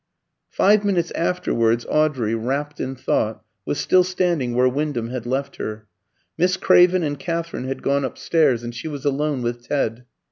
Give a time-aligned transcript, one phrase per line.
[0.49, 5.85] Five minutes afterwards Audrey, wrapt in thought, was still standing where Wyndham had left her.
[6.39, 10.05] Miss Craven and Katherine had gone upstairs, and she was alone with Ted.